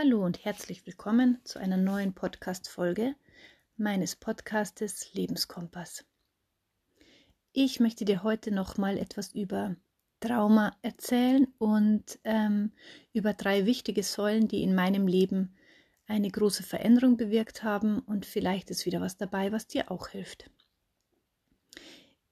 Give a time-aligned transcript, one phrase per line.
[0.00, 3.16] Hallo und herzlich willkommen zu einer neuen Podcast-Folge
[3.76, 6.04] meines Podcastes Lebenskompass.
[7.52, 9.74] Ich möchte dir heute nochmal etwas über
[10.20, 12.70] Trauma erzählen und ähm,
[13.12, 15.56] über drei wichtige Säulen, die in meinem Leben
[16.06, 20.48] eine große Veränderung bewirkt haben und vielleicht ist wieder was dabei, was dir auch hilft.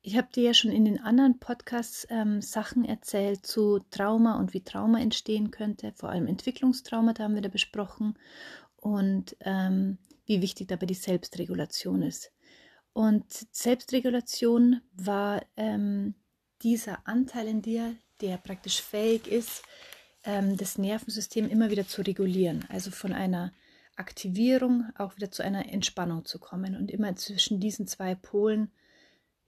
[0.07, 4.55] Ich habe dir ja schon in den anderen Podcasts ähm, Sachen erzählt zu Trauma und
[4.55, 8.17] wie Trauma entstehen könnte, vor allem Entwicklungstrauma, da haben wir da besprochen
[8.77, 12.31] und ähm, wie wichtig dabei die Selbstregulation ist.
[12.93, 16.15] Und Selbstregulation war ähm,
[16.63, 19.65] dieser Anteil in dir, der praktisch fähig ist,
[20.23, 23.53] ähm, das Nervensystem immer wieder zu regulieren, also von einer
[23.97, 28.71] Aktivierung auch wieder zu einer Entspannung zu kommen und immer zwischen diesen zwei Polen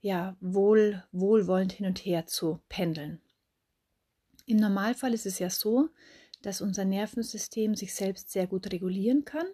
[0.01, 3.21] ja, wohl, wohlwollend hin und her zu pendeln.
[4.45, 5.89] Im Normalfall ist es ja so,
[6.41, 9.45] dass unser Nervensystem sich selbst sehr gut regulieren kann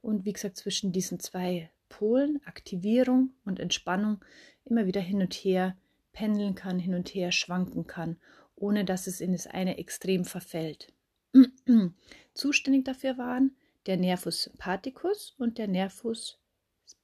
[0.00, 4.24] und wie gesagt zwischen diesen zwei Polen, Aktivierung und Entspannung,
[4.64, 5.76] immer wieder hin und her
[6.12, 8.16] pendeln kann, hin und her schwanken kann,
[8.56, 10.92] ohne dass es in das eine Extrem verfällt.
[12.34, 16.39] Zuständig dafür waren der Nervus sympathicus und der Nervus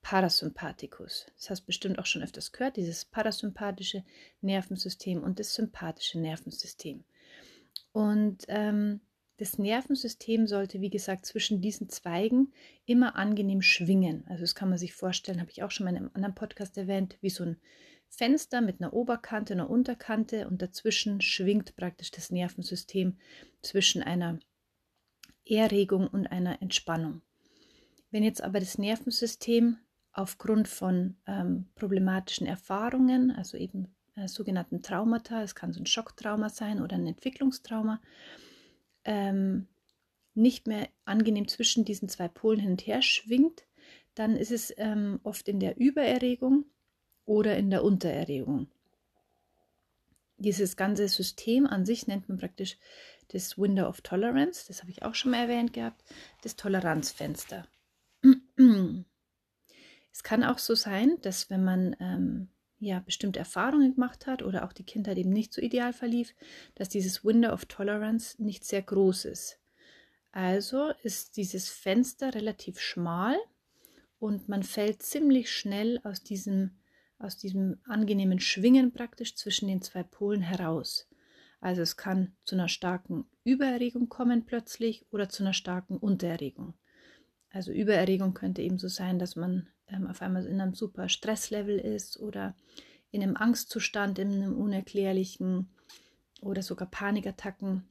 [0.03, 1.27] Parasympathikus.
[1.37, 4.05] Das hast du bestimmt auch schon öfters gehört, dieses parasympathische
[4.41, 7.05] Nervensystem und das sympathische Nervensystem.
[7.93, 9.01] Und ähm,
[9.39, 12.53] das Nervensystem sollte, wie gesagt, zwischen diesen Zweigen
[12.87, 14.25] immer angenehm schwingen.
[14.29, 16.79] Also das kann man sich vorstellen, habe ich auch schon mal in einem anderen Podcast
[16.79, 17.61] erwähnt, wie so ein
[18.09, 23.19] Fenster mit einer Oberkante, einer Unterkante und dazwischen schwingt praktisch das Nervensystem
[23.61, 24.39] zwischen einer
[25.45, 27.21] Erregung und einer Entspannung.
[28.17, 29.77] Wenn jetzt aber das Nervensystem
[30.11, 36.49] aufgrund von ähm, problematischen Erfahrungen, also eben äh, sogenannten Traumata, es kann so ein Schocktrauma
[36.49, 38.01] sein oder ein Entwicklungstrauma,
[39.05, 39.69] ähm,
[40.33, 43.67] nicht mehr angenehm zwischen diesen zwei Polen hin und her schwingt,
[44.15, 46.65] dann ist es ähm, oft in der Übererregung
[47.27, 48.69] oder in der Untererregung.
[50.39, 52.79] Dieses ganze System an sich nennt man praktisch
[53.29, 56.03] das Window of Tolerance, das habe ich auch schon mal erwähnt gehabt,
[56.41, 57.67] das Toleranzfenster.
[60.17, 64.65] Es kann auch so sein, dass wenn man ähm, ja bestimmte Erfahrungen gemacht hat oder
[64.65, 66.35] auch die Kindheit eben nicht so ideal verlief,
[66.75, 69.61] dass dieses Window of Tolerance nicht sehr groß ist.
[70.33, 73.37] Also ist dieses Fenster relativ schmal
[74.19, 76.79] und man fällt ziemlich schnell aus diesem,
[77.19, 81.11] aus diesem angenehmen Schwingen praktisch zwischen den zwei Polen heraus.
[81.61, 86.73] Also es kann zu einer starken Übererregung kommen plötzlich oder zu einer starken Untererregung.
[87.51, 91.79] Also Übererregung könnte eben so sein, dass man ähm, auf einmal in einem super Stresslevel
[91.79, 92.55] ist oder
[93.11, 95.69] in einem Angstzustand, in einem unerklärlichen
[96.41, 97.89] oder sogar Panikattacken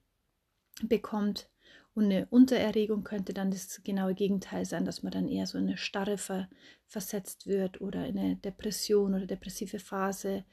[0.83, 1.49] bekommt.
[1.93, 5.67] Und eine Untererregung könnte dann das genaue Gegenteil sein, dass man dann eher so in
[5.67, 6.49] eine Starre ver
[6.87, 10.43] versetzt wird oder in eine Depression oder depressive Phase,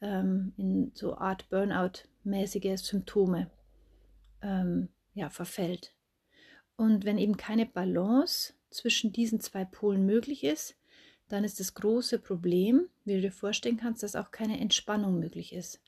[0.00, 3.50] ähm, in so Art Burnout-mäßige Symptome
[4.42, 5.94] ähm, ja, verfällt.
[6.76, 10.76] Und wenn eben keine Balance zwischen diesen zwei Polen möglich ist,
[11.28, 15.52] dann ist das große Problem, wie du dir vorstellen kannst, dass auch keine Entspannung möglich
[15.52, 15.80] ist.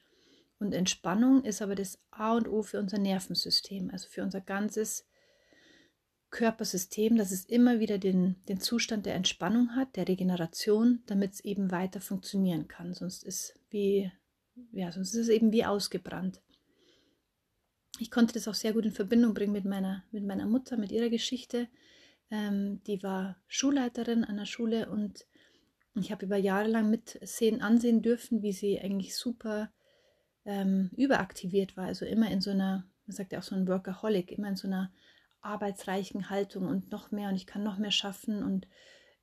[0.59, 5.07] Und Entspannung ist aber das A und O für unser Nervensystem, also für unser ganzes
[6.31, 11.41] Körpersystem, dass es immer wieder den, den Zustand der Entspannung hat, der Regeneration, damit es
[11.41, 12.93] eben weiter funktionieren kann.
[12.93, 14.11] Sonst ist wie,
[14.73, 16.43] ja, sonst ist es eben wie ausgebrannt.
[18.01, 20.93] Ich konnte das auch sehr gut in Verbindung bringen mit meiner, mit meiner Mutter, mit
[20.93, 21.69] ihrer Geschichte.
[22.31, 25.27] Ähm, die war Schulleiterin an der Schule und
[25.95, 29.71] ich habe über Jahre lang mitsehen, ansehen dürfen, wie sie eigentlich super
[30.45, 31.87] ähm, überaktiviert war.
[31.87, 34.69] Also immer in so einer, man sagt ja auch so ein Workaholic, immer in so
[34.69, 34.93] einer
[35.41, 38.67] arbeitsreichen Haltung und noch mehr und ich kann noch mehr schaffen und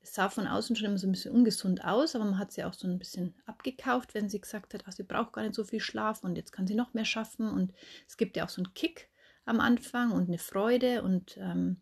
[0.02, 2.64] es sah von außen schon immer so ein bisschen ungesund aus, aber man hat sie
[2.64, 5.64] auch so ein bisschen abgekauft, wenn sie gesagt hat, ach, sie braucht gar nicht so
[5.64, 7.74] viel Schlaf und jetzt kann sie noch mehr schaffen und
[8.08, 9.10] es gibt ja auch so einen Kick
[9.46, 11.82] am Anfang und eine Freude und ähm,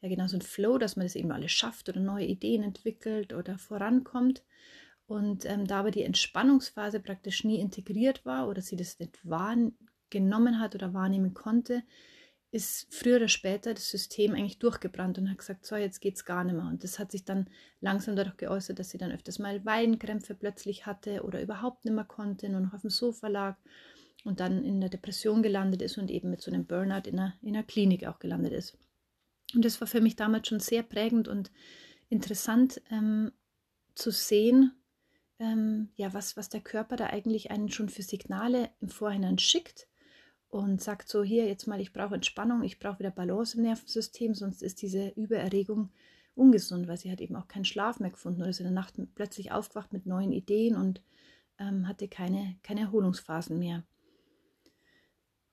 [0.00, 3.32] ja genau so ein Flow, dass man das eben alles schafft oder neue Ideen entwickelt
[3.32, 4.44] oder vorankommt.
[5.06, 10.60] Und ähm, da aber die Entspannungsphase praktisch nie integriert war oder sie das nicht wahrgenommen
[10.60, 11.82] hat oder wahrnehmen konnte,
[12.50, 16.24] ist früher oder später das System eigentlich durchgebrannt und hat gesagt, so, jetzt geht es
[16.24, 16.66] gar nicht mehr.
[16.66, 17.48] Und das hat sich dann
[17.80, 22.04] langsam dadurch geäußert, dass sie dann öfters mal Weinkrämpfe plötzlich hatte oder überhaupt nicht mehr
[22.04, 23.56] konnte, nur noch auf dem Sofa lag
[24.24, 27.34] und dann in der Depression gelandet ist und eben mit so einem Burnout in einer,
[27.42, 28.78] in einer Klinik auch gelandet ist.
[29.54, 31.50] Und das war für mich damals schon sehr prägend und
[32.10, 33.32] interessant ähm,
[33.94, 34.72] zu sehen,
[35.38, 39.88] ähm, ja, was, was der Körper da eigentlich einen schon für Signale im Vorhinein schickt
[40.48, 44.34] und sagt so, hier jetzt mal, ich brauche Entspannung, ich brauche wieder Balance im Nervensystem,
[44.34, 45.90] sonst ist diese Übererregung
[46.34, 48.94] ungesund, weil sie hat eben auch keinen Schlaf mehr gefunden oder ist in der Nacht
[49.14, 51.02] plötzlich aufgewacht mit neuen Ideen und
[51.58, 53.84] ähm, hatte keine, keine Erholungsphasen mehr.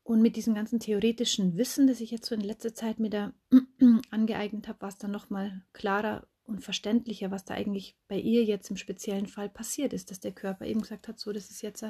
[0.05, 3.33] Und mit diesem ganzen theoretischen Wissen, das ich jetzt so in letzter Zeit mir da
[4.11, 8.69] angeeignet habe, war es dann nochmal klarer und verständlicher, was da eigentlich bei ihr jetzt
[8.69, 11.83] im speziellen Fall passiert ist, dass der Körper eben gesagt hat, so, das ist jetzt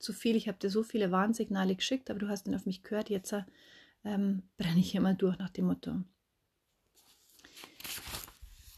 [0.00, 2.82] zu viel, ich habe dir so viele Warnsignale geschickt, aber du hast dann auf mich
[2.82, 3.32] gehört, jetzt
[4.02, 6.02] ähm, brenne ich hier mal durch nach dem Motto.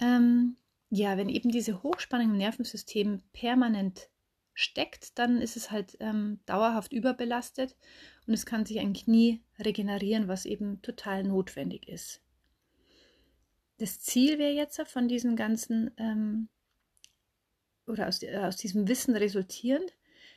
[0.03, 0.59] Ähm,
[0.91, 4.11] ja, wenn eben diese Hochspannung im Nervensystem permanent
[4.53, 7.75] steckt, dann ist es halt ähm, dauerhaft überbelastet
[8.27, 12.21] und es kann sich eigentlich nie regenerieren, was eben total notwendig ist.
[13.79, 16.49] Das Ziel wäre jetzt von diesen ganzen ähm,
[17.87, 19.93] oder aus, äh, aus diesem Wissen resultierend,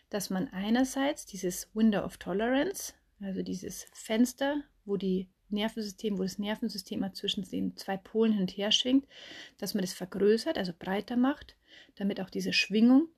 [0.09, 6.39] dass man einerseits dieses Window of Tolerance, also dieses Fenster, wo die Nervensystem, wo das
[6.39, 9.07] Nervensystem zwischen den zwei Polen hin und her schwingt,
[9.57, 11.55] dass man das vergrößert, also breiter macht,
[11.95, 13.09] damit auch diese Schwingung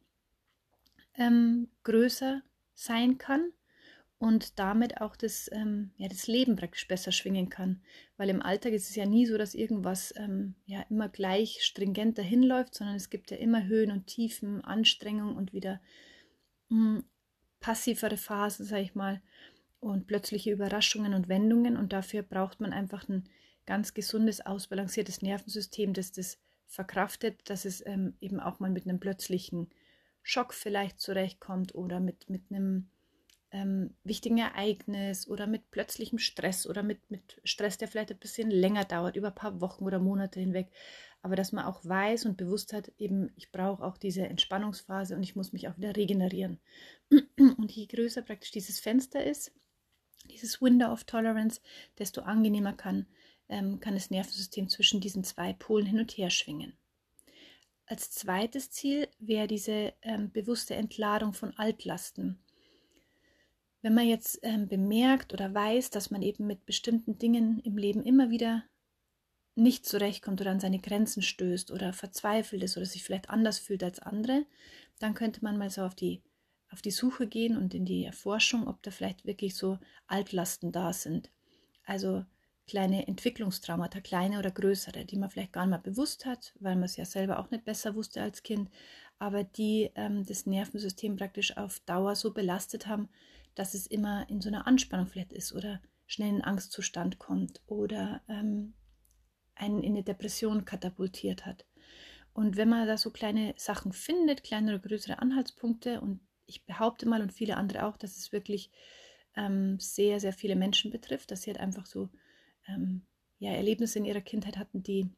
[1.15, 2.41] ähm, größer
[2.73, 3.51] sein kann
[4.19, 7.81] und damit auch das, ähm, ja, das Leben praktisch besser schwingen kann.
[8.17, 12.17] Weil im Alltag ist es ja nie so, dass irgendwas ähm, ja immer gleich stringent
[12.17, 15.79] dahin läuft, sondern es gibt ja immer Höhen und Tiefen, Anstrengung und wieder
[16.69, 17.03] mh, hm,
[17.59, 19.21] passivere Phasen, sage ich mal,
[19.79, 21.77] und plötzliche Überraschungen und Wendungen.
[21.77, 23.29] Und dafür braucht man einfach ein
[23.67, 28.99] ganz gesundes, ausbalanciertes Nervensystem, das das verkraftet, dass es ähm, eben auch mal mit einem
[28.99, 29.69] plötzlichen
[30.23, 32.89] Schock vielleicht zurechtkommt oder mit, mit einem
[33.57, 38.51] ähm, wichtigen Ereignis oder mit plötzlichem Stress oder mit, mit Stress, der vielleicht ein bisschen
[38.51, 40.69] länger dauert, über ein paar Wochen oder Monate hinweg.
[41.23, 45.23] Aber dass man auch weiß und bewusst hat, eben, ich brauche auch diese Entspannungsphase und
[45.23, 46.59] ich muss mich auch wieder regenerieren.
[47.37, 49.51] Und je größer praktisch dieses Fenster ist,
[50.29, 51.61] dieses Window of Tolerance,
[51.97, 53.07] desto angenehmer kann,
[53.49, 56.77] ähm, kann das Nervensystem zwischen diesen zwei Polen hin und her schwingen.
[57.85, 62.43] Als zweites Ziel wäre diese ähm, bewusste Entladung von Altlasten.
[63.87, 68.03] Wenn man jetzt ähm, bemerkt oder weiß, dass man eben mit bestimmten Dingen im Leben
[68.03, 68.65] immer wieder
[69.55, 73.83] nicht zurechtkommt oder an seine Grenzen stößt oder verzweifelt ist oder sich vielleicht anders fühlt
[73.83, 74.45] als andere,
[74.99, 76.21] dann könnte man mal so auf die,
[76.69, 80.91] auf die Suche gehen und in die Erforschung, ob da vielleicht wirklich so Altlasten da
[80.91, 81.31] sind.
[81.85, 82.25] Also
[82.67, 86.83] kleine Entwicklungstraumata, kleine oder größere, die man vielleicht gar nicht mehr bewusst hat, weil man
[86.83, 88.69] es ja selber auch nicht besser wusste als Kind,
[89.17, 93.07] aber die ähm, das Nervensystem praktisch auf Dauer so belastet haben,
[93.57, 98.21] dass es immer in so einer Anspannung vielleicht ist oder schnell in Angstzustand kommt oder
[98.27, 98.73] ähm,
[99.55, 101.65] einen in eine Depression katapultiert hat.
[102.33, 107.07] Und wenn man da so kleine Sachen findet, kleine oder größere Anhaltspunkte, und ich behaupte
[107.07, 108.69] mal und viele andere auch, dass es wirklich
[109.35, 112.09] ähm, sehr, sehr viele Menschen betrifft, dass sie halt einfach so
[112.67, 113.07] ähm,
[113.39, 115.09] ja, Erlebnisse in ihrer Kindheit hatten, die,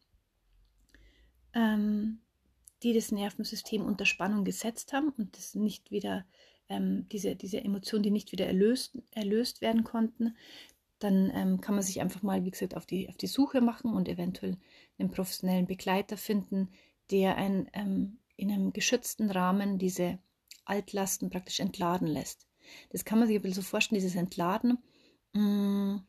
[1.54, 2.22] ähm,
[2.84, 6.26] die das Nervensystem unter Spannung gesetzt haben und das nicht wieder
[6.70, 10.36] ähm, diese, diese Emotionen, die nicht wieder erlöst, erlöst werden konnten,
[11.00, 13.94] dann ähm, kann man sich einfach mal, wie gesagt, auf die, auf die Suche machen
[13.94, 14.58] und eventuell
[14.98, 16.70] einen professionellen Begleiter finden,
[17.10, 20.20] der ein, ähm, in einem geschützten Rahmen diese
[20.66, 22.48] Altlasten praktisch entladen lässt.
[22.92, 24.78] Das kann man sich ein bisschen so vorstellen, dieses Entladen,
[25.34, 26.06] mh, mm,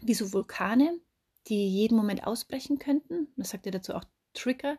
[0.00, 1.00] wie so Vulkane,
[1.48, 3.28] die jeden Moment ausbrechen könnten.
[3.36, 4.78] Das sagt ja dazu auch Trigger,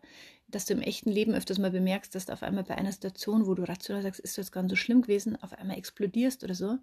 [0.52, 3.48] dass du im echten Leben öfters mal bemerkst, dass du auf einmal bei einer Situation,
[3.48, 6.56] wo du rational sagst, ist das gar nicht so schlimm gewesen, auf einmal explodierst oder
[6.56, 6.78] so,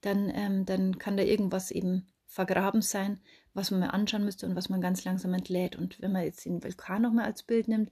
[0.00, 3.20] dann, ähm, dann kann da irgendwas eben vergraben sein,
[3.54, 5.76] was man mal anschauen müsste und was man ganz langsam entlädt.
[5.76, 7.90] Und wenn man jetzt den Vulkan nochmal als Bild nimmt,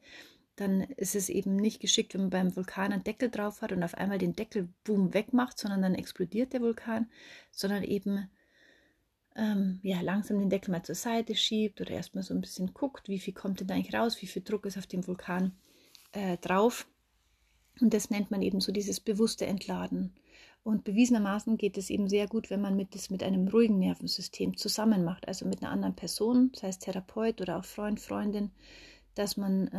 [0.56, 3.82] dann ist es eben nicht geschickt, wenn man beim Vulkan einen Deckel drauf hat und
[3.82, 7.10] auf einmal den Deckel boom wegmacht, sondern dann explodiert der Vulkan,
[7.50, 8.28] sondern eben
[9.36, 13.08] ähm, ja, langsam den Deckel mal zur Seite schiebt oder erstmal so ein bisschen guckt,
[13.08, 15.52] wie viel kommt denn da eigentlich raus, wie viel Druck ist auf dem Vulkan
[16.12, 16.88] äh, drauf.
[17.80, 20.14] Und das nennt man eben so dieses bewusste Entladen.
[20.62, 24.56] Und bewiesenermaßen geht es eben sehr gut, wenn man mit, das mit einem ruhigen Nervensystem
[24.56, 28.50] zusammen macht, also mit einer anderen Person, sei es Therapeut oder auch Freund, Freundin,
[29.14, 29.70] dass man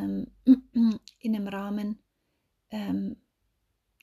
[0.46, 0.60] ähm,
[1.20, 2.00] in einem Rahmen
[2.70, 3.18] ähm,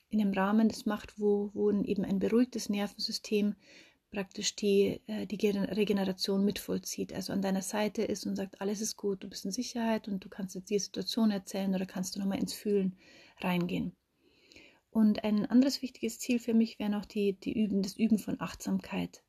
[0.09, 3.55] in einem Rahmen das macht, wo, wo eben ein beruhigtes Nervensystem
[4.15, 8.95] praktisch die, äh, die Regeneration mitvollzieht, also an deiner Seite ist und sagt, alles ist
[8.95, 12.21] gut, du bist in Sicherheit und du kannst jetzt die Situation erzählen oder kannst du
[12.21, 12.95] nochmal ins Fühlen
[13.41, 13.93] reingehen.
[14.89, 18.39] Und ein anderes wichtiges Ziel für mich wäre noch die, die Üben, das Üben von
[18.39, 19.21] Achtsamkeit.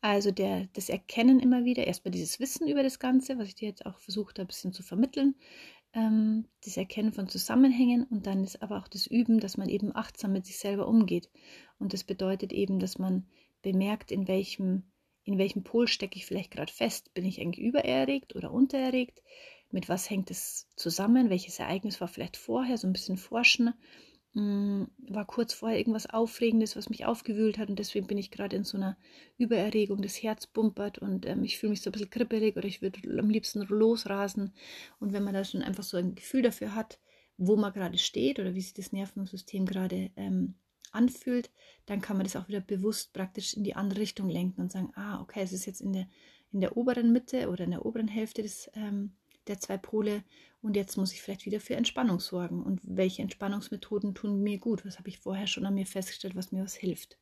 [0.00, 3.68] Also der, das Erkennen immer wieder, erstmal dieses Wissen über das Ganze, was ich dir
[3.68, 5.36] jetzt auch versucht habe, ein bisschen zu vermitteln,
[5.92, 9.94] ähm, das Erkennen von Zusammenhängen und dann ist aber auch das Üben, dass man eben
[9.94, 11.30] achtsam mit sich selber umgeht.
[11.78, 13.26] Und das bedeutet eben, dass man
[13.62, 14.84] bemerkt, in welchem,
[15.24, 17.12] in welchem Pol stecke ich vielleicht gerade fest.
[17.14, 19.22] Bin ich eigentlich übererregt oder untererregt?
[19.70, 21.30] Mit was hängt es zusammen?
[21.30, 22.76] Welches Ereignis war vielleicht vorher?
[22.76, 23.74] So ein bisschen forschen
[24.32, 28.64] war kurz vorher irgendwas Aufregendes, was mich aufgewühlt hat und deswegen bin ich gerade in
[28.64, 28.96] so einer
[29.38, 32.80] Übererregung, das Herz bumpert und ähm, ich fühle mich so ein bisschen kribbelig oder ich
[32.80, 34.54] würde am liebsten losrasen.
[35.00, 37.00] Und wenn man da schon einfach so ein Gefühl dafür hat,
[37.38, 40.54] wo man gerade steht oder wie sich das Nervensystem gerade ähm,
[40.92, 41.50] anfühlt,
[41.86, 44.92] dann kann man das auch wieder bewusst praktisch in die andere Richtung lenken und sagen,
[44.94, 46.06] ah, okay, es ist jetzt in der,
[46.52, 50.22] in der oberen Mitte oder in der oberen Hälfte des ähm, der zwei Pole
[50.62, 52.62] und jetzt muss ich vielleicht wieder für Entspannung sorgen.
[52.62, 54.84] Und welche Entspannungsmethoden tun mir gut?
[54.84, 57.18] Was habe ich vorher schon an mir festgestellt, was mir was hilft?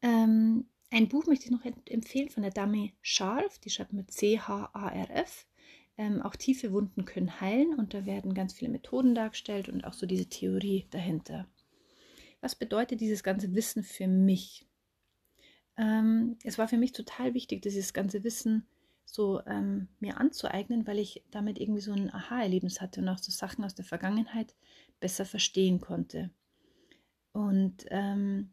[0.00, 5.46] Ähm, ein Buch möchte ich noch empfehlen von der Dame Scharf, die schreibt mit C-H-A-R-F.
[5.96, 9.92] Ähm, auch tiefe Wunden können heilen und da werden ganz viele Methoden dargestellt und auch
[9.92, 11.46] so diese Theorie dahinter.
[12.40, 14.66] Was bedeutet dieses ganze Wissen für mich?
[15.76, 18.66] Ähm, es war für mich total wichtig, dieses ganze Wissen
[19.04, 23.30] so ähm, mir anzueignen, weil ich damit irgendwie so ein Aha-Erlebnis hatte und auch so
[23.30, 24.54] Sachen aus der Vergangenheit
[25.00, 26.30] besser verstehen konnte.
[27.32, 28.52] Und ähm,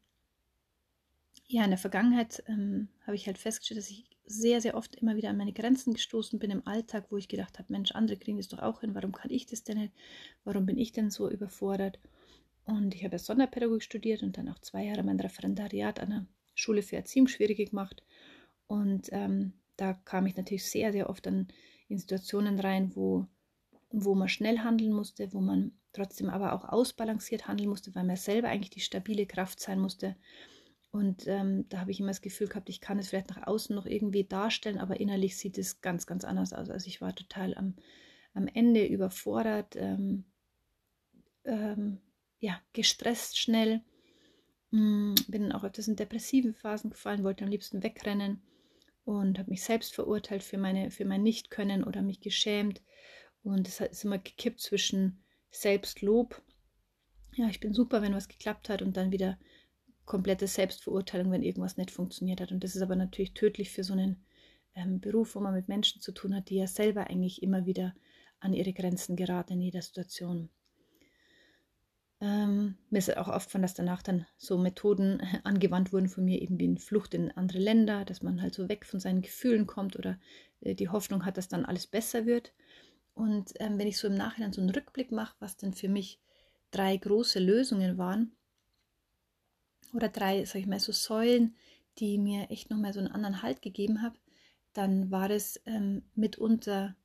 [1.48, 5.16] ja, in der Vergangenheit ähm, habe ich halt festgestellt, dass ich sehr, sehr oft immer
[5.16, 8.38] wieder an meine Grenzen gestoßen bin im Alltag, wo ich gedacht habe, Mensch, andere kriegen
[8.38, 9.94] das doch auch hin, warum kann ich das denn nicht?
[10.44, 12.00] Warum bin ich denn so überfordert?
[12.64, 16.26] Und ich habe ja Sonderpädagogik studiert und dann auch zwei Jahre mein Referendariat an der
[16.56, 18.04] Schule für Erziehungsschwierige gemacht.
[18.68, 21.48] Und ähm, da kam ich natürlich sehr, sehr oft dann
[21.88, 23.26] in Situationen rein, wo,
[23.90, 28.16] wo man schnell handeln musste, wo man trotzdem aber auch ausbalanciert handeln musste, weil man
[28.16, 30.16] selber eigentlich die stabile Kraft sein musste.
[30.92, 33.76] Und ähm, da habe ich immer das Gefühl gehabt, ich kann es vielleicht nach außen
[33.76, 36.70] noch irgendwie darstellen, aber innerlich sieht es ganz, ganz anders aus.
[36.70, 37.76] Also ich war total am,
[38.34, 40.26] am Ende überfordert, ähm,
[41.44, 41.98] ähm,
[42.40, 43.82] ja, gestresst schnell,
[44.70, 48.44] mm, bin auch öfters in depressive Phasen gefallen, wollte am liebsten wegrennen
[49.04, 52.82] und habe mich selbst verurteilt für, meine, für mein Nichtkönnen oder mich geschämt.
[53.44, 56.42] Und es ist immer gekippt zwischen Selbstlob,
[57.34, 59.38] ja, ich bin super, wenn was geklappt hat, und dann wieder
[60.06, 62.52] komplette Selbstverurteilung, wenn irgendwas nicht funktioniert hat.
[62.52, 64.26] Und das ist aber natürlich tödlich für so einen
[64.76, 67.94] ähm, Beruf, wo man mit Menschen zu tun hat, die ja selber eigentlich immer wieder
[68.40, 70.50] an ihre Grenzen geraten in jeder Situation.
[72.22, 76.60] Ähm, mir ist auch aufgefallen, dass danach dann so Methoden angewandt wurden von mir, eben
[76.60, 79.98] wie in Flucht in andere Länder, dass man halt so weg von seinen Gefühlen kommt
[79.98, 80.20] oder
[80.62, 82.54] äh, die Hoffnung hat, dass dann alles besser wird.
[83.16, 86.22] Und ähm, wenn ich so im Nachhinein so einen Rückblick mache, was dann für mich
[86.70, 88.32] drei große Lösungen waren,
[89.94, 91.56] oder drei, sag ich mal, so Säulen,
[91.98, 94.18] die mir echt nochmal so einen anderen Halt gegeben haben,
[94.74, 96.96] dann war es ähm, mitunter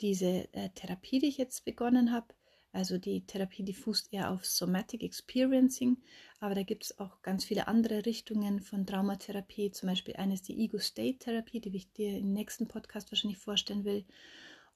[0.00, 2.34] diese äh, Therapie, die ich jetzt begonnen habe,
[2.72, 5.96] also die Therapie, die fußt eher auf Somatic Experiencing,
[6.38, 9.70] aber da gibt es auch ganz viele andere Richtungen von Traumatherapie.
[9.70, 14.04] Zum Beispiel eine ist die Ego-State-Therapie, die ich dir im nächsten Podcast wahrscheinlich vorstellen will.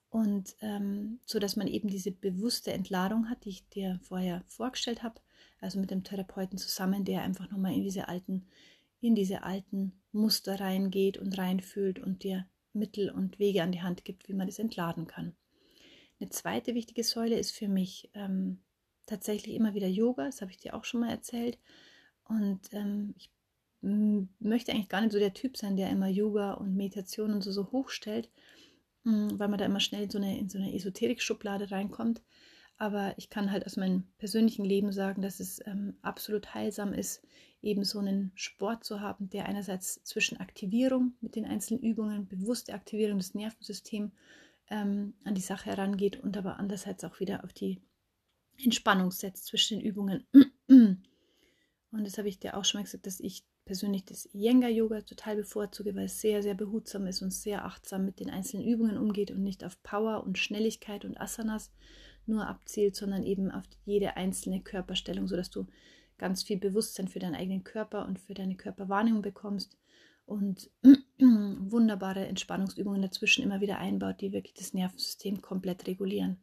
[0.09, 5.01] Und ähm, so, dass man eben diese bewusste Entladung hat, die ich dir vorher vorgestellt
[5.01, 5.21] habe,
[5.59, 8.45] also mit dem Therapeuten zusammen, der einfach nochmal in diese alten,
[9.01, 14.03] in diese alten Muster reingeht und reinfühlt und dir Mittel und Wege an die Hand
[14.03, 15.35] gibt, wie man das entladen kann.
[16.23, 18.61] Eine zweite wichtige Säule ist für mich ähm,
[19.05, 20.23] tatsächlich immer wieder Yoga.
[20.23, 21.59] Das habe ich dir auch schon mal erzählt.
[22.23, 23.29] Und ähm, ich
[23.81, 27.51] möchte eigentlich gar nicht so der Typ sein, der immer Yoga und Meditation und so,
[27.51, 28.29] so hochstellt,
[29.03, 32.21] weil man da immer schnell in so eine, in so eine Esoterik-Schublade reinkommt.
[32.77, 37.21] Aber ich kann halt aus meinem persönlichen Leben sagen, dass es ähm, absolut heilsam ist,
[37.61, 42.73] eben so einen Sport zu haben, der einerseits zwischen Aktivierung mit den einzelnen Übungen, bewusste
[42.73, 44.13] Aktivierung des Nervensystems
[44.69, 47.81] ähm, an die Sache herangeht und aber andererseits auch wieder auf die
[48.63, 50.27] Entspannung setzt zwischen den Übungen.
[51.93, 55.35] Und das habe ich dir auch schon mal gesagt, dass ich persönlich das Yenga-Yoga total
[55.37, 59.31] bevorzuge, weil es sehr, sehr behutsam ist und sehr achtsam mit den einzelnen Übungen umgeht
[59.31, 61.71] und nicht auf Power und Schnelligkeit und Asanas
[62.25, 65.67] nur abzielt, sondern eben auf jede einzelne Körperstellung, sodass du
[66.17, 69.77] ganz viel Bewusstsein für deinen eigenen Körper und für deine Körperwahrnehmung bekommst
[70.25, 70.69] und
[71.19, 76.37] wunderbare Entspannungsübungen dazwischen immer wieder einbaut, die wirklich das Nervensystem komplett regulieren.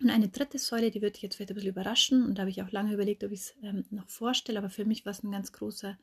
[0.00, 2.50] Und eine dritte Säule, die würde ich jetzt vielleicht ein bisschen überraschen und da habe
[2.50, 5.24] ich auch lange überlegt, ob ich es ähm, noch vorstelle, aber für mich war es
[5.24, 5.98] ein ganz großer,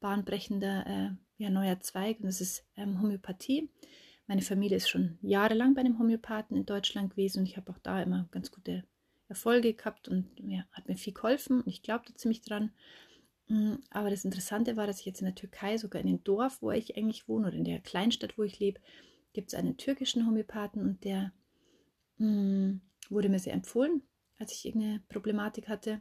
[0.00, 1.10] bahnbrechender äh,
[1.42, 3.70] ja, neuer Zweig und das ist ähm, Homöopathie.
[4.26, 7.78] Meine Familie ist schon jahrelang bei einem Homöopathen in Deutschland gewesen und ich habe auch
[7.78, 8.84] da immer ganz gute
[9.28, 12.72] Erfolge gehabt und ja, hat mir viel geholfen und ich glaubte ziemlich dran.
[13.52, 16.62] Mm, aber das Interessante war, dass ich jetzt in der Türkei, sogar in dem Dorf,
[16.62, 18.80] wo ich eigentlich wohne oder in der Kleinstadt, wo ich lebe,
[19.34, 21.34] gibt es einen türkischen Homöopathen und der
[22.16, 22.80] mh, mm,
[23.10, 24.02] wurde mir sehr empfohlen,
[24.38, 26.00] als ich irgendeine Problematik hatte.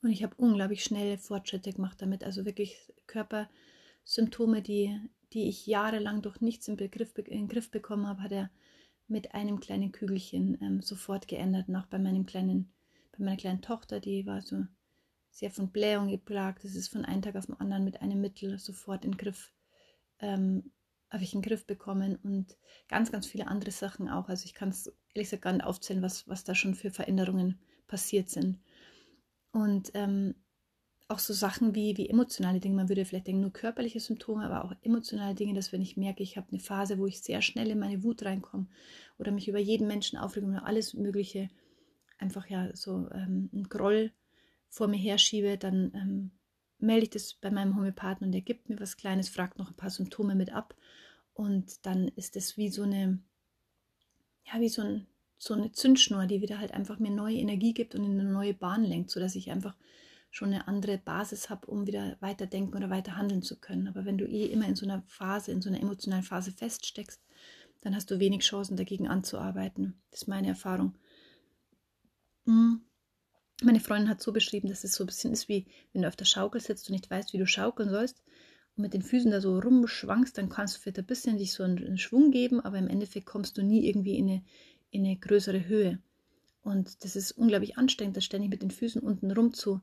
[0.00, 2.22] Und ich habe unglaublich schnelle Fortschritte gemacht damit.
[2.22, 4.96] Also wirklich Körpersymptome, die,
[5.32, 8.50] die ich jahrelang durch nichts im, Begriff, in den Griff bekommen habe, hat er
[9.08, 11.66] mit einem kleinen Kügelchen ähm, sofort geändert.
[11.68, 12.72] Und auch bei meinem kleinen,
[13.10, 14.64] bei meiner kleinen Tochter, die war so
[15.34, 16.64] sehr von Blähung geplagt.
[16.64, 19.52] Das ist von einem Tag auf den anderen mit einem Mittel sofort in Griff,
[20.20, 20.70] ähm,
[21.10, 22.56] habe ich in Griff bekommen und
[22.88, 24.28] ganz, ganz viele andere Sachen auch.
[24.28, 27.58] Also ich kann es ehrlich gesagt gar nicht aufzählen, was, was da schon für Veränderungen
[27.88, 28.60] passiert sind.
[29.50, 30.36] Und ähm,
[31.08, 32.76] auch so Sachen wie, wie emotionale Dinge.
[32.76, 36.22] Man würde vielleicht denken, nur körperliche Symptome, aber auch emotionale Dinge, dass wenn ich merke,
[36.22, 38.68] ich habe eine Phase, wo ich sehr schnell in meine Wut reinkomme
[39.18, 41.50] oder mich über jeden Menschen aufrege oder alles Mögliche,
[42.18, 44.12] einfach ja so ähm, ein Groll
[44.74, 46.30] vor mir herschiebe, dann ähm,
[46.78, 49.76] melde ich das bei meinem Homöopathen und der gibt mir was Kleines, fragt noch ein
[49.76, 50.74] paar Symptome mit ab
[51.32, 53.20] und dann ist es wie so eine,
[54.52, 55.06] ja, wie so, ein,
[55.38, 58.52] so eine Zündschnur, die wieder halt einfach mir neue Energie gibt und in eine neue
[58.52, 59.76] Bahn lenkt, sodass ich einfach
[60.32, 63.86] schon eine andere Basis habe, um wieder weiter denken oder weiter handeln zu können.
[63.86, 67.22] Aber wenn du eh immer in so einer Phase, in so einer emotionalen Phase feststeckst,
[67.82, 70.02] dann hast du wenig Chancen dagegen anzuarbeiten.
[70.10, 70.96] Das ist meine Erfahrung.
[72.44, 72.80] Mhm.
[73.62, 76.16] Meine Freundin hat so beschrieben, dass es so ein bisschen ist, wie wenn du auf
[76.16, 78.22] der Schaukel sitzt und nicht weißt, wie du schaukeln sollst
[78.76, 81.62] und mit den Füßen da so rumschwankst, dann kannst du vielleicht ein bisschen dich so
[81.62, 84.44] einen, Schwung geben, aber im Endeffekt kommst du nie irgendwie in eine,
[84.90, 86.02] in eine größere Höhe.
[86.62, 89.80] Und das ist unglaublich anstrengend, da ständig mit den Füßen unten rum zu,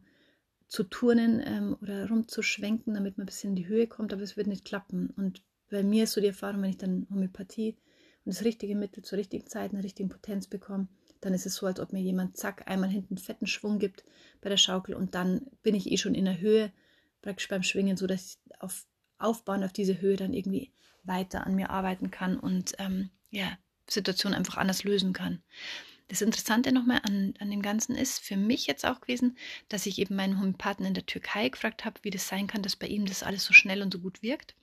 [0.68, 4.36] zu turnen ähm, oder rumzuschwenken, damit man ein bisschen in die Höhe kommt, aber es
[4.36, 5.12] wird nicht klappen.
[5.12, 7.78] Und bei mir ist so die Erfahrung, wenn ich dann Homöopathie
[8.26, 10.90] und das richtige Mittel zur richtigen Zeit, eine richtige Potenz bekomme,
[11.22, 14.04] dann ist es so, als ob mir jemand zack einmal hinten einen fetten Schwung gibt
[14.42, 16.72] bei der Schaukel und dann bin ich eh schon in der Höhe,
[17.22, 18.86] praktisch beim Schwingen, so dass ich auf,
[19.20, 20.72] aufbauen auf diese Höhe dann irgendwie
[21.04, 25.42] weiter an mir arbeiten kann und ähm, ja, Situation einfach anders lösen kann.
[26.08, 29.38] Das Interessante nochmal an, an dem Ganzen ist für mich jetzt auch gewesen,
[29.70, 32.76] dass ich eben meinen Homöopathen in der Türkei gefragt habe, wie das sein kann, dass
[32.76, 34.56] bei ihm das alles so schnell und so gut wirkt.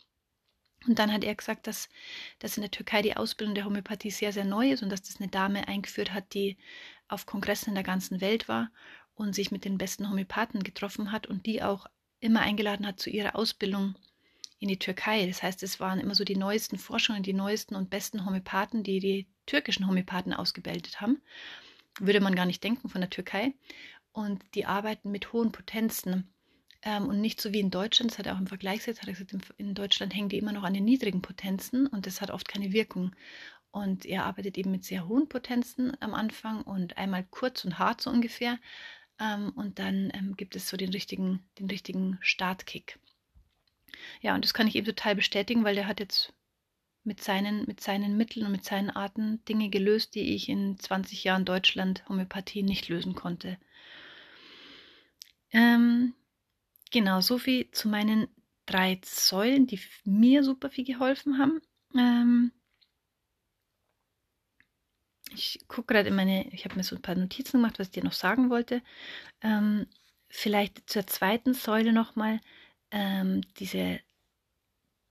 [0.87, 1.89] Und dann hat er gesagt, dass,
[2.39, 5.21] dass in der Türkei die Ausbildung der Homöopathie sehr, sehr neu ist und dass das
[5.21, 6.57] eine Dame eingeführt hat, die
[7.09, 8.71] auf Kongressen in der ganzen Welt war
[9.15, 11.87] und sich mit den besten Homöopathen getroffen hat und die auch
[12.21, 13.97] immer eingeladen hat zu ihrer Ausbildung
[14.61, 15.27] in die Türkei.
[15.27, 19.01] Das heißt, es waren immer so die neuesten Forschungen, die neuesten und besten Homöopathen, die
[19.01, 21.21] die türkischen Homöopathen ausgebildet haben.
[21.99, 23.55] Würde man gar nicht denken von der Türkei.
[24.13, 26.33] Und die arbeiten mit hohen Potenzen
[26.83, 29.09] ähm, und nicht so wie in Deutschland, das hat er auch im Vergleich gesagt, hat
[29.09, 32.31] er gesagt, in Deutschland hängen die immer noch an den niedrigen Potenzen und das hat
[32.31, 33.15] oft keine Wirkung.
[33.71, 38.01] Und er arbeitet eben mit sehr hohen Potenzen am Anfang und einmal kurz und hart
[38.01, 38.59] so ungefähr.
[39.21, 42.99] Ähm, und dann ähm, gibt es so den richtigen, den richtigen Startkick.
[44.21, 46.33] Ja, und das kann ich eben total bestätigen, weil der hat jetzt
[47.05, 51.25] mit seinen, mit seinen Mitteln und mit seinen Arten Dinge gelöst, die ich in 20
[51.25, 53.59] Jahren Deutschland Homöopathie nicht lösen konnte.
[55.51, 56.15] Ähm,
[56.91, 58.29] Genau, so viel zu meinen
[58.67, 61.61] drei Säulen, die mir super viel geholfen haben.
[61.95, 62.53] Ähm
[65.35, 67.93] ich gucke gerade in meine, ich habe mir so ein paar Notizen gemacht, was ich
[67.93, 68.83] dir noch sagen wollte.
[69.43, 69.87] Ähm,
[70.31, 72.41] vielleicht zur zweiten Säule nochmal
[72.91, 74.01] ähm, diese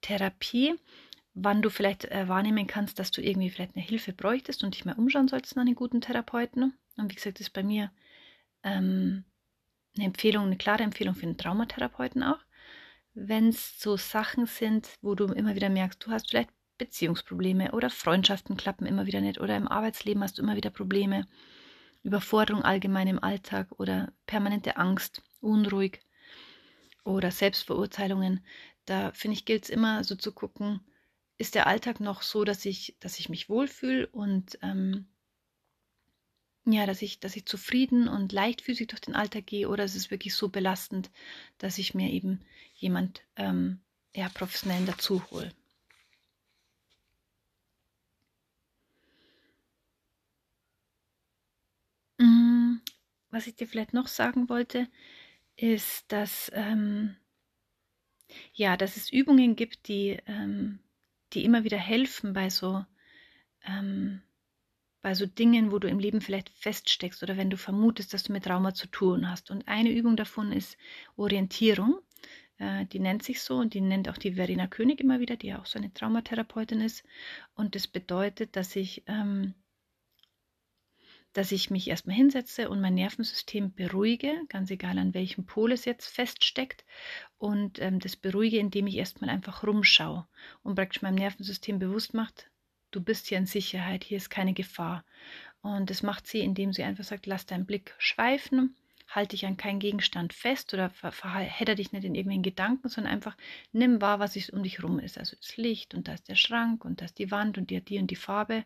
[0.01, 0.75] Therapie,
[1.33, 4.85] wann du vielleicht äh, wahrnehmen kannst, dass du irgendwie vielleicht eine Hilfe bräuchtest und dich
[4.85, 6.77] mal umschauen sollst nach einen guten Therapeuten.
[6.97, 7.91] Und wie gesagt, das ist bei mir
[8.63, 9.25] ähm,
[9.97, 12.39] eine Empfehlung, eine klare Empfehlung für einen Traumatherapeuten auch.
[13.13, 17.89] Wenn es so Sachen sind, wo du immer wieder merkst, du hast vielleicht Beziehungsprobleme oder
[17.89, 21.27] Freundschaften klappen immer wieder nicht oder im Arbeitsleben hast du immer wieder Probleme,
[22.03, 26.01] Überforderung allgemein im Alltag oder permanente Angst, unruhig
[27.03, 28.45] oder Selbstverurteilungen,
[28.85, 30.79] da finde ich, gilt es immer so zu gucken,
[31.37, 35.07] ist der Alltag noch so, dass ich, dass ich mich wohlfühle und ähm,
[36.73, 40.11] ja, dass ich, dass ich zufrieden und leichtfüßig durch den Alltag gehe oder ist es
[40.11, 41.09] wirklich so belastend,
[41.57, 42.41] dass ich mir eben
[42.75, 43.79] jemand ähm,
[44.15, 45.51] ja, professionellen dazu hole.
[52.19, 52.77] Mm,
[53.29, 54.87] was ich dir vielleicht noch sagen wollte,
[55.55, 57.15] ist, dass, ähm,
[58.53, 60.79] ja, dass es Übungen gibt, die, ähm,
[61.33, 62.85] die immer wieder helfen bei so
[63.65, 64.21] ähm,
[65.01, 68.33] bei so Dingen, wo du im Leben vielleicht feststeckst oder wenn du vermutest, dass du
[68.33, 69.51] mit Trauma zu tun hast.
[69.51, 70.77] Und eine Übung davon ist
[71.15, 71.99] Orientierung.
[72.57, 75.47] Äh, die nennt sich so und die nennt auch die Verena König immer wieder, die
[75.47, 77.03] ja auch so eine Traumatherapeutin ist.
[77.53, 79.53] Und das bedeutet, dass ich, ähm,
[81.33, 85.85] dass ich mich erstmal hinsetze und mein Nervensystem beruhige, ganz egal an welchem Pol es
[85.85, 86.83] jetzt feststeckt.
[87.37, 90.27] Und ähm, das beruhige, indem ich erstmal einfach rumschaue
[90.63, 92.49] und praktisch meinem Nervensystem bewusst macht,
[92.91, 95.03] du bist hier in Sicherheit, hier ist keine Gefahr.
[95.61, 98.75] Und das macht sie, indem sie einfach sagt, lass deinen Blick schweifen,
[99.07, 103.37] halte dich an keinen Gegenstand fest oder verhedder dich nicht in irgendwelchen Gedanken, sondern einfach
[103.71, 105.17] nimm wahr, was um dich rum ist.
[105.17, 107.81] Also das Licht und da ist der Schrank und da ist die Wand und die
[107.81, 108.65] die und die Farbe.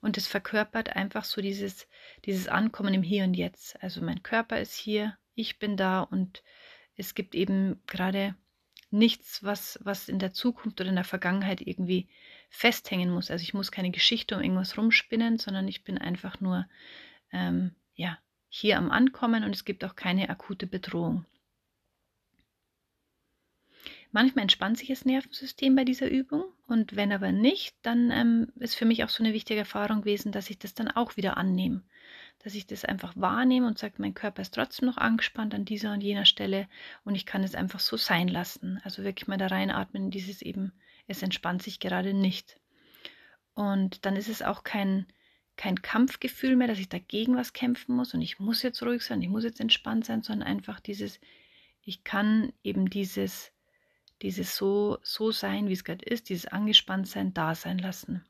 [0.00, 1.88] Und es verkörpert einfach so dieses,
[2.24, 3.80] dieses Ankommen im Hier und Jetzt.
[3.82, 6.42] Also mein Körper ist hier, ich bin da und
[6.96, 8.34] es gibt eben gerade
[8.90, 12.08] nichts, was, was in der Zukunft oder in der Vergangenheit irgendwie
[12.48, 13.30] festhängen muss.
[13.30, 16.66] Also ich muss keine Geschichte um irgendwas rumspinnen, sondern ich bin einfach nur
[17.32, 21.24] ähm, ja, hier am Ankommen und es gibt auch keine akute Bedrohung.
[24.10, 28.74] Manchmal entspannt sich das Nervensystem bei dieser Übung und wenn aber nicht, dann ähm, ist
[28.74, 31.82] für mich auch so eine wichtige Erfahrung gewesen, dass ich das dann auch wieder annehme
[32.40, 35.92] dass ich das einfach wahrnehme und sage, mein Körper ist trotzdem noch angespannt an dieser
[35.92, 36.68] und jener Stelle
[37.04, 38.80] und ich kann es einfach so sein lassen.
[38.84, 40.72] Also wirklich mal da reinatmen in dieses eben,
[41.08, 42.60] es entspannt sich gerade nicht.
[43.54, 45.06] Und dann ist es auch kein,
[45.56, 49.20] kein Kampfgefühl mehr, dass ich dagegen was kämpfen muss und ich muss jetzt ruhig sein,
[49.20, 51.18] ich muss jetzt entspannt sein, sondern einfach dieses,
[51.82, 53.50] ich kann eben dieses,
[54.22, 58.24] dieses so, so sein, wie es gerade ist, dieses angespannt sein, da sein lassen.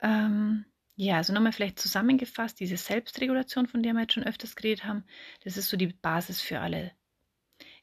[0.00, 0.64] Ähm,
[0.96, 5.04] ja, also nochmal vielleicht zusammengefasst, diese Selbstregulation, von der wir jetzt schon öfters geredet haben,
[5.42, 6.92] das ist so die Basis für alle.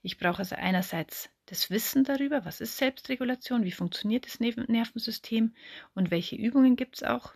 [0.02, 5.54] Ich brauche also einerseits das Wissen darüber, was ist Selbstregulation, wie funktioniert das Nervensystem
[5.94, 7.34] und welche Übungen gibt es auch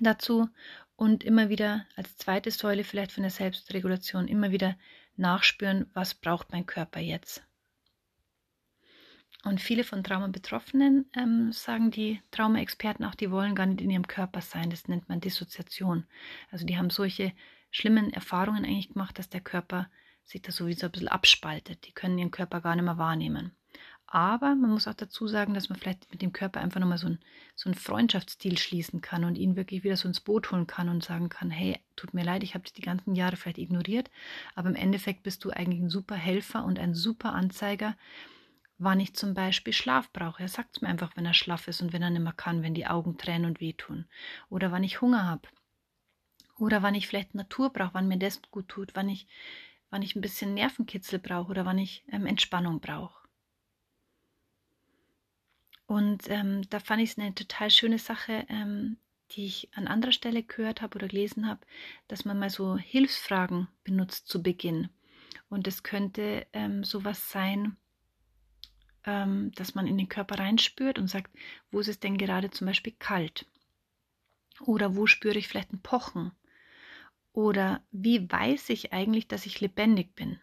[0.00, 0.48] dazu.
[0.94, 4.76] Und immer wieder als zweite Säule vielleicht von der Selbstregulation immer wieder
[5.16, 7.42] nachspüren, was braucht mein Körper jetzt.
[9.44, 14.08] Und viele von Trauma-Betroffenen ähm, sagen die Trauma-Experten auch, die wollen gar nicht in ihrem
[14.08, 14.70] Körper sein.
[14.70, 16.04] Das nennt man Dissoziation.
[16.50, 17.32] Also die haben solche
[17.70, 19.88] schlimmen Erfahrungen eigentlich gemacht, dass der Körper
[20.26, 21.86] sich da sowieso ein bisschen abspaltet.
[21.86, 23.52] Die können ihren Körper gar nicht mehr wahrnehmen.
[24.08, 27.08] Aber man muss auch dazu sagen, dass man vielleicht mit dem Körper einfach nochmal so,
[27.08, 27.18] ein,
[27.56, 31.02] so einen Freundschaftsdeal schließen kann und ihn wirklich wieder so ins Boot holen kann und
[31.02, 34.10] sagen kann, hey, tut mir leid, ich habe dich die ganzen Jahre vielleicht ignoriert,
[34.54, 37.96] aber im Endeffekt bist du eigentlich ein super Helfer und ein super Anzeiger,
[38.78, 40.42] wann ich zum Beispiel Schlaf brauche.
[40.42, 42.62] Er sagt es mir einfach, wenn er schlaff ist und wenn er nicht mehr kann,
[42.62, 44.06] wenn die Augen tränen und wehtun.
[44.50, 45.48] Oder wann ich Hunger habe.
[46.58, 49.26] Oder wann ich vielleicht Natur brauche, wann mir das gut tut, wann ich,
[49.90, 53.26] wann ich ein bisschen Nervenkitzel brauche oder wann ich ähm, Entspannung brauche.
[55.86, 58.96] Und ähm, da fand ich es eine total schöne Sache, ähm,
[59.32, 61.60] die ich an anderer Stelle gehört habe oder gelesen habe,
[62.08, 64.88] dass man mal so Hilfsfragen benutzt zu Beginn.
[65.48, 67.76] Und es könnte ähm, sowas sein,
[69.04, 71.30] ähm, dass man in den Körper reinspürt und sagt,
[71.70, 73.46] wo ist es denn gerade zum Beispiel kalt?
[74.60, 76.32] Oder wo spüre ich vielleicht ein Pochen?
[77.36, 80.40] Oder wie weiß ich eigentlich, dass ich lebendig bin?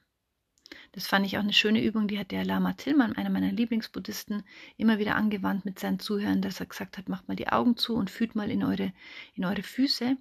[0.91, 4.43] Das fand ich auch eine schöne Übung, die hat der Lama Tillmann, einer meiner Lieblingsbuddhisten,
[4.77, 7.95] immer wieder angewandt mit seinen Zuhörern, dass er gesagt hat, macht mal die Augen zu
[7.95, 8.93] und fühlt mal in eure,
[9.34, 10.17] in eure Füße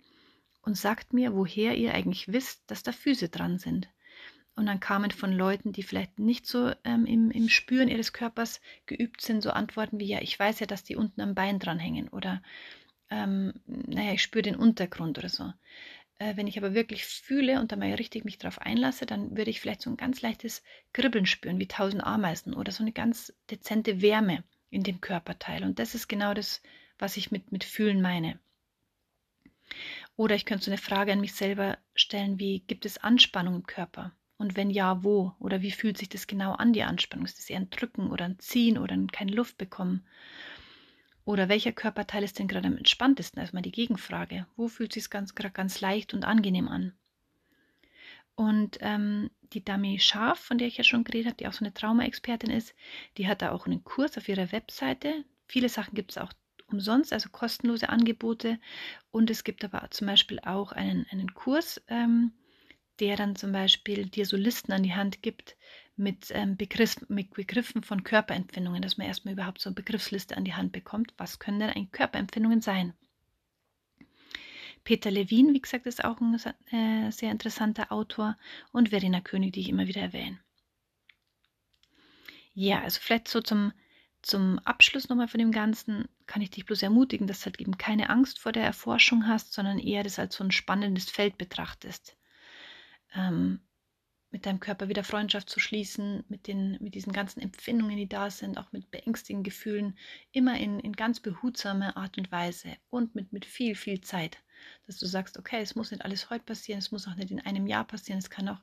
[0.63, 3.91] und sagt mir, woher ihr eigentlich wisst, dass da Füße dran sind.
[4.57, 8.63] Und dann kamen von Leuten, die vielleicht nicht so ähm, im, im Spüren ihres Körpers
[8.87, 12.09] geübt sind, so Antworten wie, ja, ich weiß ja, dass die unten am Bein dranhängen
[12.09, 12.43] oder,
[13.11, 15.53] ähm, naja, ich spüre den Untergrund oder so.
[16.23, 19.51] Äh, wenn ich aber wirklich fühle und da mal richtig mich drauf einlasse, dann würde
[19.51, 23.35] ich vielleicht so ein ganz leichtes Kribbeln spüren, wie tausend Ameisen oder so eine ganz
[23.51, 25.65] dezente Wärme in dem Körperteil.
[25.65, 26.63] Und das ist genau das,
[26.99, 28.39] was ich mit, mit Fühlen meine.
[30.15, 33.67] Oder ich könnte so eine Frage an mich selber stellen, wie gibt es Anspannung im
[33.67, 34.13] Körper?
[34.39, 35.33] Und wenn ja, wo?
[35.41, 37.25] Oder wie fühlt sich das genau an, die Anspannung?
[37.25, 40.07] Ist es eher ein Drücken oder ein Ziehen oder ein keine Luft bekommen?
[41.25, 43.41] Oder welcher Körperteil ist denn gerade am entspanntesten?
[43.41, 44.47] Erstmal die Gegenfrage.
[44.57, 46.93] Wo fühlt sich es ganz, gerade ganz leicht und angenehm an?
[48.35, 51.65] Und ähm, die Dami Scharf, von der ich ja schon geredet habe, die auch so
[51.65, 52.75] eine Trauma-Expertin ist,
[53.19, 55.25] die hat da auch einen Kurs auf ihrer Webseite.
[55.47, 56.33] Viele Sachen gibt es auch
[56.67, 58.59] umsonst, also kostenlose Angebote.
[59.11, 62.33] Und es gibt aber zum Beispiel auch einen, einen Kurs, ähm,
[63.03, 65.57] der dann zum Beispiel dir so Listen an die Hand gibt
[65.97, 70.45] mit, ähm, Begriff, mit Begriffen von Körperempfindungen, dass man erstmal überhaupt so eine Begriffsliste an
[70.45, 71.13] die Hand bekommt.
[71.17, 72.95] Was können denn eigentlich Körperempfindungen sein?
[74.85, 76.37] Peter Levin, wie gesagt, ist auch ein
[76.71, 78.39] äh, sehr interessanter Autor
[78.71, 80.39] und Verena König, die ich immer wieder erwähne.
[82.55, 83.73] Ja, also vielleicht so zum,
[84.23, 87.79] zum Abschluss nochmal von dem Ganzen kann ich dich bloß ermutigen, dass du halt eben
[87.79, 92.17] keine Angst vor der Erforschung hast, sondern eher das als so ein spannendes Feld betrachtest
[93.15, 93.61] ähm,
[94.33, 98.31] mit deinem Körper wieder Freundschaft zu schließen, mit, den, mit diesen ganzen Empfindungen, die da
[98.31, 99.97] sind, auch mit beängstigenden Gefühlen,
[100.33, 104.39] immer in, in ganz behutsamer Art und Weise und mit, mit viel, viel Zeit.
[104.87, 107.41] Dass du sagst, okay, es muss nicht alles heute passieren, es muss auch nicht in
[107.41, 108.61] einem Jahr passieren, es kann auch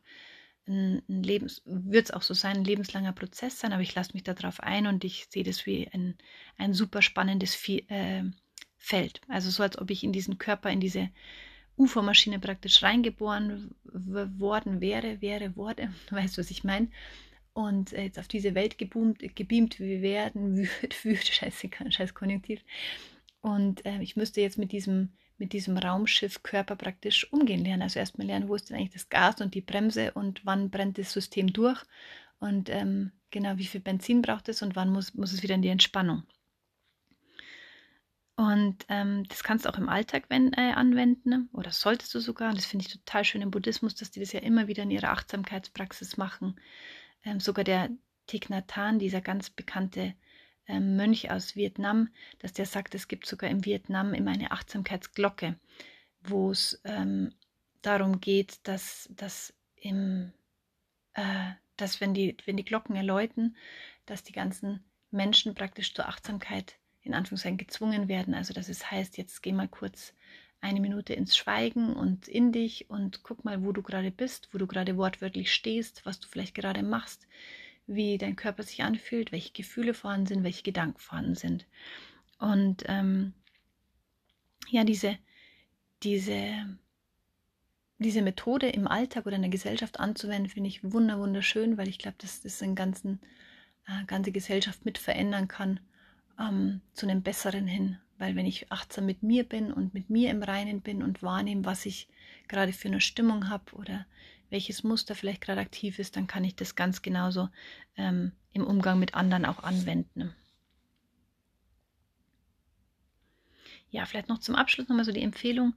[0.68, 4.14] ein, ein Lebens, wird es auch so sein, ein lebenslanger Prozess sein, aber ich lasse
[4.14, 6.18] mich darauf ein und ich sehe das wie ein,
[6.58, 8.24] ein super spannendes äh,
[8.78, 9.22] Feld.
[9.28, 11.10] Also so, als ob ich in diesen Körper, in diese
[11.80, 16.90] UFO-Maschine praktisch reingeboren worden wäre, wäre, wurde, weißt du, was ich meine?
[17.54, 22.62] Und äh, jetzt auf diese Welt geboomt, gebeamt werden würde, würde, scheiße, scheiß Konjunktiv.
[23.42, 27.82] Und äh, ich müsste jetzt mit diesem mit diesem Raumschiff Körper praktisch umgehen lernen.
[27.82, 30.98] Also erstmal lernen, wo ist denn eigentlich das Gas und die Bremse und wann brennt
[30.98, 31.82] das System durch
[32.40, 35.62] und ähm, genau wie viel Benzin braucht es und wann muss, muss es wieder in
[35.62, 36.24] die Entspannung.
[38.40, 42.52] Und ähm, das kannst du auch im Alltag wenn, äh, anwenden oder solltest du sogar.
[42.52, 44.92] Und das finde ich total schön im Buddhismus, dass die das ja immer wieder in
[44.92, 46.58] ihrer Achtsamkeitspraxis machen.
[47.26, 47.90] Ähm, sogar der
[48.28, 50.14] Thich Nhat Hanh, dieser ganz bekannte
[50.68, 55.60] ähm, Mönch aus Vietnam, dass der sagt, es gibt sogar in Vietnam immer eine Achtsamkeitsglocke,
[56.22, 57.34] wo es ähm,
[57.82, 60.32] darum geht, dass, dass, im,
[61.14, 63.58] äh, dass wenn, die, wenn die Glocken erläuten,
[64.06, 68.34] dass die ganzen Menschen praktisch zur Achtsamkeit in Anführungszeichen gezwungen werden.
[68.34, 70.14] Also dass es heißt, jetzt geh mal kurz
[70.62, 74.58] eine Minute ins Schweigen und in dich und guck mal, wo du gerade bist, wo
[74.58, 77.28] du gerade wortwörtlich stehst, was du vielleicht gerade machst,
[77.88, 81.66] wie dein Körper sich anfühlt, welche Gefühle vorhanden sind, welche Gedanken vorhanden sind.
[82.40, 83.34] Und ähm,
[84.70, 85.18] ja, diese,
[86.04, 86.78] diese,
[87.98, 92.00] diese Methode im Alltag oder in der Gesellschaft anzuwenden, finde ich wunder, wunderschön, weil ich
[92.00, 93.22] glaube, dass das eine ganzen,
[93.88, 95.80] äh, ganze Gesellschaft mit verändern kann
[96.40, 97.98] ähm, zu einem Besseren hin.
[98.18, 101.66] Weil wenn ich achtsam mit mir bin und mit mir im Reinen bin und wahrnehme,
[101.66, 102.08] was ich
[102.48, 104.06] gerade für eine Stimmung habe oder
[104.50, 107.50] welches Muster vielleicht gerade aktiv ist, dann kann ich das ganz genauso
[107.96, 110.34] ähm, im Umgang mit anderen auch anwenden.
[113.92, 115.74] Ja, vielleicht noch zum Abschluss nochmal so die Empfehlung,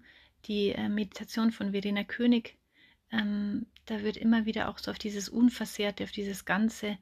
[0.47, 2.57] die äh, Meditation von Verena König.
[3.11, 6.99] Ähm, da wird immer wieder auch so auf dieses Unversehrte, auf dieses Ganze,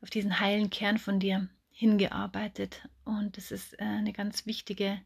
[0.00, 2.88] auf diesen heilen Kern von dir hingearbeitet.
[3.04, 4.98] Und das ist äh, eine ganz wichtige,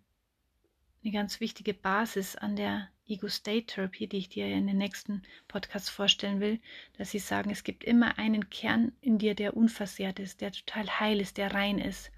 [1.03, 5.23] eine ganz wichtige Basis an der Ego State Therapy, die ich dir in den nächsten
[5.49, 6.61] Podcast vorstellen will,
[6.97, 10.87] dass sie sagen, es gibt immer einen Kern in dir, der unversehrt ist, der total
[11.01, 12.13] heil ist, der rein ist.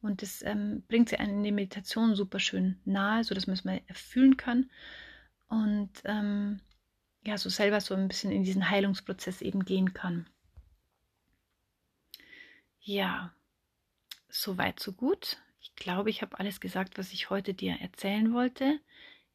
[0.00, 3.64] Und das ähm, bringt sie einen in die Meditation super schön nahe, sodass man es
[3.64, 4.70] mal erfüllen kann.
[5.48, 6.60] Und ähm,
[7.26, 10.30] ja, so selber so ein bisschen in diesen Heilungsprozess eben gehen kann.
[12.78, 13.34] Ja,
[14.30, 15.38] so weit, so gut.
[15.60, 18.80] Ich glaube, ich habe alles gesagt, was ich heute dir erzählen wollte.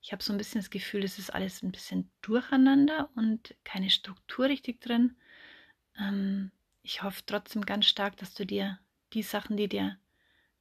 [0.02, 3.90] Ich habe so ein bisschen das Gefühl, es ist alles ein bisschen durcheinander und keine
[3.90, 5.16] Struktur richtig drin.
[5.98, 6.52] Ähm,
[6.84, 8.80] ich hoffe trotzdem ganz stark, dass du dir
[9.14, 9.98] die Sachen, die dir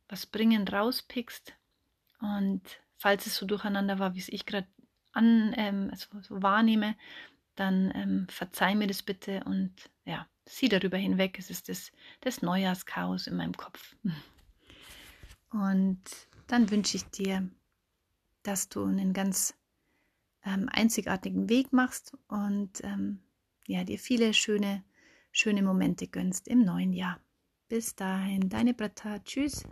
[0.08, 1.54] was bringen, rauspickst.
[2.20, 2.62] Und
[2.96, 4.66] falls es so durcheinander war, wie es ich gerade
[5.12, 6.96] an, ähm, also so wahrnehme,
[7.54, 9.72] dann ähm, verzeih mir das bitte und
[10.04, 11.38] ja, sieh darüber hinweg.
[11.38, 13.94] Es ist das, das Neujahrschaos in meinem Kopf.
[15.50, 16.02] Und
[16.48, 17.48] dann wünsche ich dir
[18.44, 19.54] dass du einen ganz
[20.44, 23.18] ähm, einzigartigen Weg machst und ähm,
[23.66, 24.84] ja, dir viele schöne,
[25.32, 27.18] schöne Momente gönnst im neuen Jahr.
[27.68, 29.18] Bis dahin, deine Brata.
[29.20, 29.64] Tschüss.